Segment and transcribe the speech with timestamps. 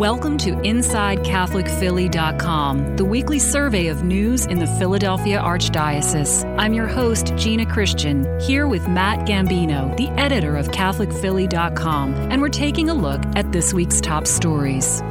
[0.00, 6.42] Welcome to InsideCatholicPhilly.com, the weekly survey of news in the Philadelphia Archdiocese.
[6.58, 12.48] I'm your host, Gina Christian, here with Matt Gambino, the editor of CatholicPhilly.com, and we're
[12.48, 15.02] taking a look at this week's top stories.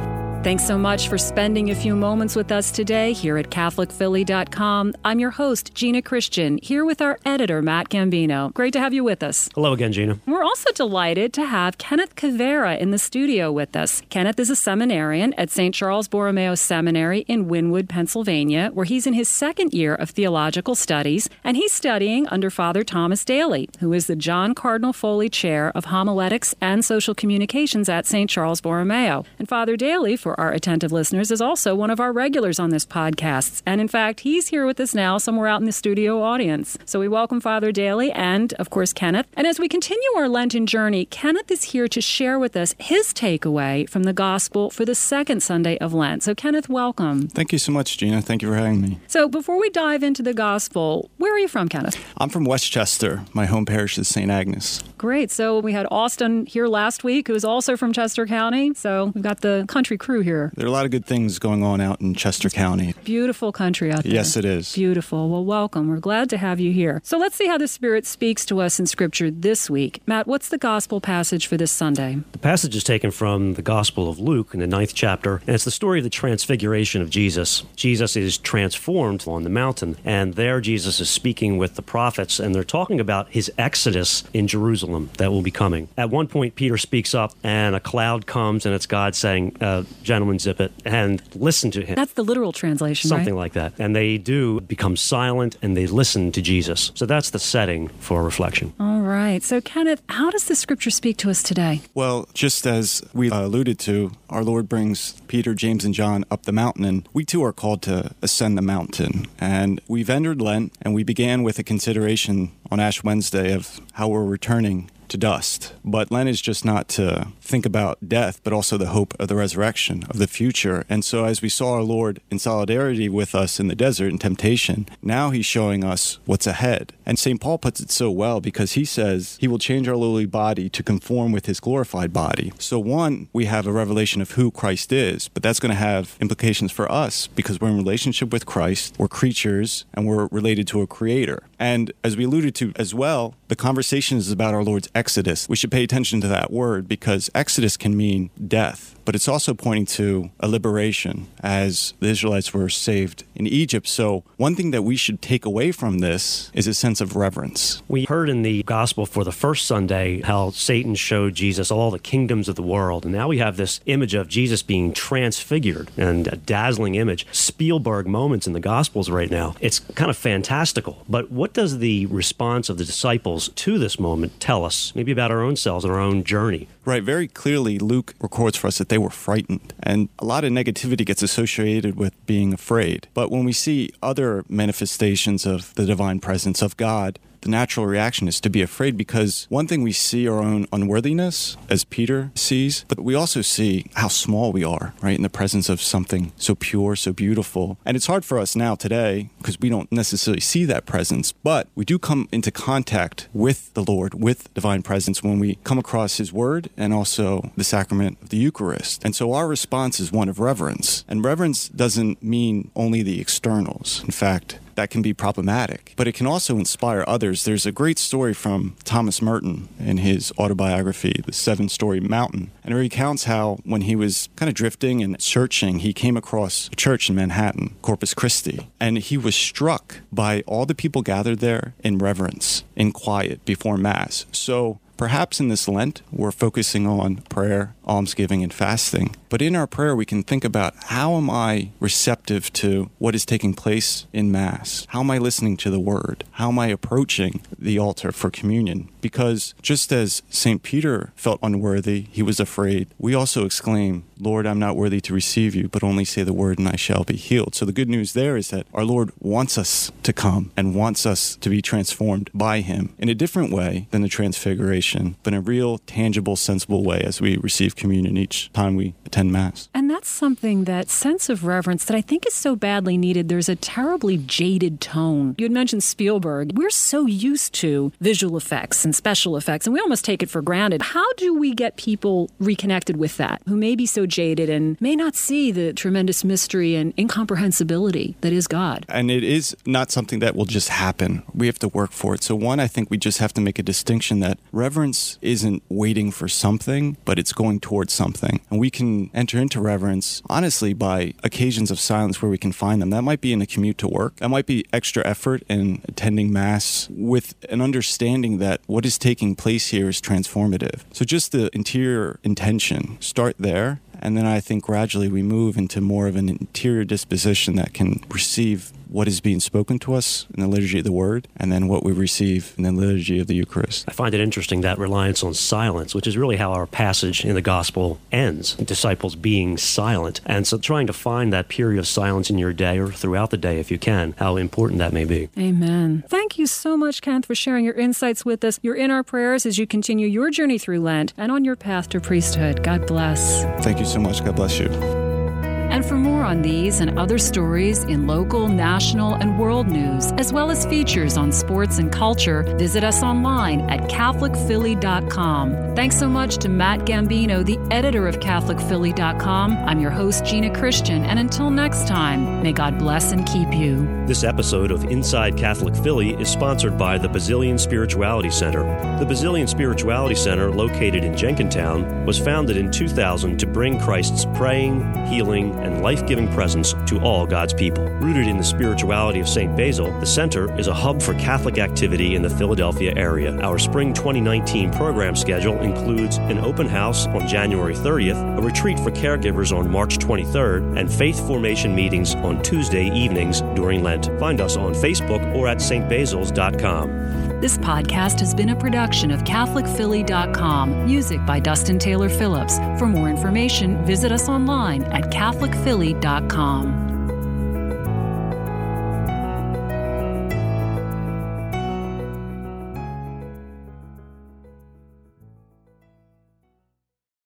[0.42, 4.94] Thanks so much for spending a few moments with us today here at CatholicPhilly.com.
[5.04, 8.50] I'm your host, Gina Christian, here with our editor, Matt Gambino.
[8.54, 9.50] Great to have you with us.
[9.54, 10.18] Hello again, Gina.
[10.26, 14.00] We're also delighted to have Kenneth Cavera in the studio with us.
[14.08, 15.74] Kenneth is a seminarian at St.
[15.74, 21.28] Charles Borromeo Seminary in Wynnewood, Pennsylvania, where he's in his second year of theological studies,
[21.44, 25.86] and he's studying under Father Thomas Daly, who is the John Cardinal Foley Chair of
[25.86, 28.30] Homiletics and Social Communications at St.
[28.30, 29.26] Charles Borromeo.
[29.38, 32.70] And Father Daly, for for our attentive listeners, is also one of our regulars on
[32.70, 33.62] this podcast.
[33.66, 36.78] And in fact, he's here with us now, somewhere out in the studio audience.
[36.84, 39.26] So we welcome Father Daly and, of course, Kenneth.
[39.34, 43.12] And as we continue our Lenten journey, Kenneth is here to share with us his
[43.12, 46.22] takeaway from the gospel for the second Sunday of Lent.
[46.22, 47.26] So, Kenneth, welcome.
[47.26, 48.22] Thank you so much, Gina.
[48.22, 49.00] Thank you for having me.
[49.08, 51.96] So, before we dive into the gospel, where are you from, Kenneth?
[52.18, 53.24] I'm from West Chester.
[53.32, 54.30] My home parish is St.
[54.30, 54.84] Agnes.
[54.96, 55.32] Great.
[55.32, 58.74] So, we had Austin here last week, who is also from Chester County.
[58.74, 60.52] So, we've got the country crew here.
[60.56, 62.94] There are a lot of good things going on out in Chester County.
[63.04, 64.12] Beautiful country out there.
[64.12, 64.74] Yes, it is.
[64.74, 65.28] Beautiful.
[65.28, 65.88] Well, welcome.
[65.88, 67.00] We're glad to have you here.
[67.04, 70.02] So let's see how the Spirit speaks to us in Scripture this week.
[70.06, 72.18] Matt, what's the gospel passage for this Sunday?
[72.32, 75.64] The passage is taken from the Gospel of Luke in the ninth chapter, and it's
[75.64, 77.62] the story of the transfiguration of Jesus.
[77.76, 82.54] Jesus is transformed on the mountain, and there Jesus is speaking with the prophets, and
[82.54, 85.88] they're talking about his exodus in Jerusalem that will be coming.
[85.96, 89.84] At one point, Peter speaks up, and a cloud comes, and it's God saying, uh,
[90.10, 91.94] Gentlemen, zip it, and listen to him.
[91.94, 93.42] That's the literal translation, Something right?
[93.42, 93.74] like that.
[93.78, 96.90] And they do become silent and they listen to Jesus.
[96.96, 98.72] So that's the setting for reflection.
[98.80, 99.40] All right.
[99.40, 101.82] So, Kenneth, how does the scripture speak to us today?
[101.94, 106.50] Well, just as we alluded to, our Lord brings Peter, James, and John up the
[106.50, 109.28] mountain, and we too are called to ascend the mountain.
[109.38, 114.08] And we've entered Lent, and we began with a consideration on Ash Wednesday of how
[114.08, 115.74] we're returning to dust.
[115.84, 119.36] But Lent is just not to think about death, but also the hope of the
[119.36, 120.84] resurrection, of the future.
[120.88, 124.18] And so, as we saw our Lord in solidarity with us in the desert in
[124.18, 126.92] temptation, now he's showing us what's ahead.
[127.04, 127.40] And St.
[127.40, 130.82] Paul puts it so well because he says he will change our lowly body to
[130.82, 132.52] conform with his glorified body.
[132.58, 136.16] So, one, we have a revelation of who Christ is, but that's going to have
[136.20, 140.80] implications for us because we're in relationship with Christ, we're creatures, and we're related to
[140.82, 141.42] a creator.
[141.60, 145.46] And as we alluded to as well, the conversation is about our Lord's exodus.
[145.46, 149.52] We should pay attention to that word because exodus can mean death, but it's also
[149.52, 153.88] pointing to a liberation as the Israelites were saved in Egypt.
[153.88, 157.82] So, one thing that we should take away from this is a sense of reverence.
[157.88, 161.98] We heard in the gospel for the first Sunday how Satan showed Jesus all the
[161.98, 163.04] kingdoms of the world.
[163.04, 167.26] And now we have this image of Jesus being transfigured and a dazzling image.
[167.32, 169.56] Spielberg moments in the gospels right now.
[169.60, 171.04] It's kind of fantastical.
[171.08, 174.92] But what does the response of the disciples to this moment tell us?
[174.94, 176.68] Maybe about our own selves and our own journey.
[176.84, 179.74] Right, very clearly, Luke records for us that they were frightened.
[179.82, 183.08] And a lot of negativity gets associated with being afraid.
[183.14, 188.28] But when we see other manifestations of the divine presence of God, the natural reaction
[188.28, 192.84] is to be afraid because one thing we see our own unworthiness, as Peter sees,
[192.88, 196.54] but we also see how small we are, right, in the presence of something so
[196.54, 197.78] pure, so beautiful.
[197.84, 201.68] And it's hard for us now today because we don't necessarily see that presence, but
[201.74, 206.18] we do come into contact with the Lord, with divine presence when we come across
[206.18, 209.04] His Word and also the sacrament of the Eucharist.
[209.04, 211.04] And so our response is one of reverence.
[211.08, 214.02] And reverence doesn't mean only the externals.
[214.04, 217.44] In fact, that can be problematic, but it can also inspire others.
[217.44, 222.74] There's a great story from Thomas Merton in his autobiography, The Seven Storey Mountain, and
[222.74, 226.76] it recounts how when he was kind of drifting and searching, he came across a
[226.76, 231.74] church in Manhattan, Corpus Christi, and he was struck by all the people gathered there
[231.82, 234.26] in reverence, in quiet before Mass.
[234.32, 239.16] So Perhaps in this Lent, we're focusing on prayer, almsgiving, and fasting.
[239.30, 243.24] But in our prayer, we can think about how am I receptive to what is
[243.24, 244.86] taking place in Mass?
[244.90, 246.24] How am I listening to the Word?
[246.32, 248.90] How am I approaching the altar for communion?
[249.00, 250.62] Because just as St.
[250.62, 255.54] Peter felt unworthy, he was afraid, we also exclaim, Lord, I'm not worthy to receive
[255.54, 257.54] you, but only say the word and I shall be healed.
[257.54, 261.06] So the good news there is that our Lord wants us to come and wants
[261.06, 264.89] us to be transformed by him in a different way than the transfiguration
[265.22, 269.32] but in a real, tangible, sensible way as we receive communion each time we attend
[269.32, 269.68] Mass.
[269.74, 273.28] And that's something, that sense of reverence that I think is so badly needed.
[273.28, 275.34] There's a terribly jaded tone.
[275.38, 276.56] You had mentioned Spielberg.
[276.56, 280.42] We're so used to visual effects and special effects, and we almost take it for
[280.42, 280.82] granted.
[280.82, 284.96] How do we get people reconnected with that who may be so jaded and may
[284.96, 288.86] not see the tremendous mystery and incomprehensibility that is God?
[288.88, 291.22] And it is not something that will just happen.
[291.34, 292.22] We have to work for it.
[292.22, 296.10] So, one, I think we just have to make a distinction that reverence isn't waiting
[296.10, 298.40] for something, but it's going towards something.
[298.50, 302.80] And we can enter into reverence, honestly, by occasions of silence where we can find
[302.80, 302.90] them.
[302.90, 306.32] That might be in a commute to work, that might be extra effort in attending
[306.32, 310.82] Mass with an understanding that what is taking place here is transformative.
[310.92, 313.80] So, just the interior intention, start there.
[314.00, 318.02] And then I think gradually we move into more of an interior disposition that can
[318.08, 321.68] receive what is being spoken to us in the liturgy of the Word, and then
[321.68, 323.84] what we receive in the liturgy of the Eucharist.
[323.86, 327.34] I find it interesting that reliance on silence, which is really how our passage in
[327.34, 330.20] the Gospel ends disciples being silent.
[330.26, 333.36] And so trying to find that period of silence in your day or throughout the
[333.36, 335.28] day, if you can, how important that may be.
[335.38, 336.02] Amen.
[336.30, 338.60] Thank you so much, Kenneth, for sharing your insights with us.
[338.62, 341.88] You're in our prayers as you continue your journey through Lent and on your path
[341.88, 342.62] to priesthood.
[342.62, 343.42] God bless.
[343.64, 344.24] Thank you so much.
[344.24, 344.68] God bless you.
[344.68, 350.32] And for more on these and other stories in local, national, and world news, as
[350.32, 355.74] well as features on sports and culture, visit us online at CatholicPhilly.com.
[355.74, 359.56] Thanks so much to Matt Gambino, the editor of CatholicPhilly.com.
[359.64, 363.86] I'm your host, Gina Christian, and until next time, may God bless and keep you.
[364.06, 368.64] This episode of Inside Catholic Philly is sponsored by the Basilian Spirituality Center.
[368.98, 374.82] The Basilian Spirituality Center, located in Jenkintown, was founded in 2000 to bring Christ's praying,
[375.06, 377.84] healing, and life giving presence to all God's people.
[378.00, 379.56] Rooted in the spirituality of St.
[379.56, 383.40] Basil, the center is a hub for Catholic activity in the Philadelphia area.
[383.42, 388.90] Our spring 2019 program schedule includes an open house on January 30th, a retreat for
[388.90, 394.06] caregivers on March 23rd, and faith formation meetings on Tuesday evenings during Lent.
[394.18, 397.09] Find us on Facebook or at stbasils.com.
[397.40, 400.84] This podcast has been a production of CatholicPhilly.com.
[400.84, 402.58] Music by Dustin Taylor Phillips.
[402.78, 406.99] For more information, visit us online at CatholicPhilly.com.